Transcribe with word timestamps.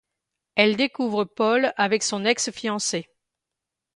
Elle 0.55 0.77
découvre 0.77 1.25
Paul 1.25 1.73
avec 1.77 2.01
son 2.01 2.25
ex-fiancée. 2.25 3.07